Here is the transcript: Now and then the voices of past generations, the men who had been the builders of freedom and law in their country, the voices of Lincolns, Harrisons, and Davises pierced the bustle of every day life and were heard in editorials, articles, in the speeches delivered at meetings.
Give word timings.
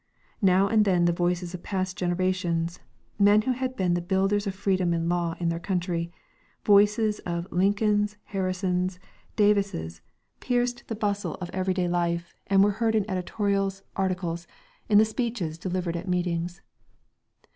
Now 0.41 0.67
and 0.67 0.83
then 0.83 1.05
the 1.05 1.13
voices 1.13 1.53
of 1.53 1.61
past 1.61 1.95
generations, 1.95 2.79
the 3.19 3.23
men 3.23 3.43
who 3.43 3.51
had 3.51 3.75
been 3.75 3.93
the 3.93 4.01
builders 4.01 4.47
of 4.47 4.55
freedom 4.55 4.93
and 4.93 5.07
law 5.07 5.35
in 5.39 5.49
their 5.49 5.59
country, 5.59 6.05
the 6.05 6.65
voices 6.65 7.19
of 7.19 7.45
Lincolns, 7.51 8.17
Harrisons, 8.23 8.95
and 8.95 9.03
Davises 9.35 10.01
pierced 10.39 10.87
the 10.87 10.95
bustle 10.95 11.35
of 11.35 11.51
every 11.53 11.75
day 11.75 11.87
life 11.87 12.33
and 12.47 12.63
were 12.63 12.71
heard 12.81 12.95
in 12.95 13.07
editorials, 13.07 13.83
articles, 13.95 14.47
in 14.89 14.97
the 14.97 15.05
speeches 15.05 15.59
delivered 15.59 15.95
at 15.95 16.07
meetings. 16.07 16.63